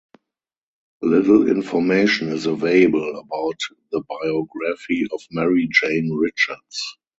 Little 1.03 1.47
information 1.47 2.29
is 2.29 2.47
available 2.47 3.19
about 3.19 3.59
the 3.91 4.01
biography 4.09 5.05
of 5.11 5.21
Mary 5.29 5.69
Jane 5.71 6.17
Richards. 6.19 6.97